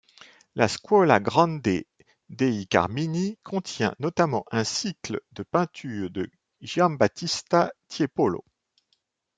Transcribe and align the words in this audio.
La 0.55 0.67
Scuola 0.67 1.19
Grande 1.19 1.85
dei 2.27 2.65
Carmini 2.65 3.37
contient 3.43 3.93
notamment 3.99 4.43
un 4.49 4.63
cycle 4.63 5.21
de 5.33 5.43
peintures 5.43 6.09
de 6.09 6.27
Giambattista 6.59 7.71
Tiepolo. 7.87 8.43